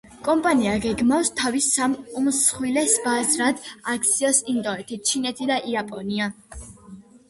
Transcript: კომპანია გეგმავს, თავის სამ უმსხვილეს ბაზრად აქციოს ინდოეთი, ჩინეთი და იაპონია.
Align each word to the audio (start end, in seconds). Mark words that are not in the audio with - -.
კომპანია 0.27 0.71
გეგმავს, 0.85 1.29
თავის 1.41 1.67
სამ 1.75 1.93
უმსხვილეს 2.23 2.97
ბაზრად 3.05 3.63
აქციოს 3.97 4.43
ინდოეთი, 4.57 5.03
ჩინეთი 5.13 5.55
და 5.55 5.65
იაპონია. 5.75 6.37